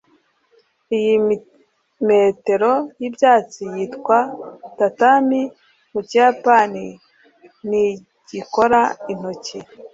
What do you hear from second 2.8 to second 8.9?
y'ibyatsi, yitwa tatami mu kiyapani, ntigikora